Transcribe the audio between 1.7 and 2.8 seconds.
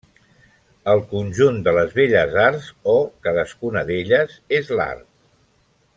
les Belles Arts